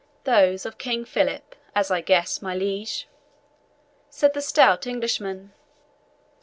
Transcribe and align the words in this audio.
"Those 0.23 0.65
of 0.65 0.79
King 0.79 1.05
Philip, 1.05 1.53
as 1.75 1.91
I 1.91 2.01
guess, 2.01 2.41
my 2.41 2.55
liege," 2.55 3.07
said 4.09 4.33
the 4.33 4.41
stout 4.41 4.87
Englishman. 4.87 5.53